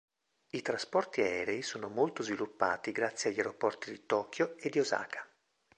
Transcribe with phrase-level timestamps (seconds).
[0.53, 5.23] I trasporti aerei sono molto sviluppati grazie agli aeroporti di Tokyo e di Osaka.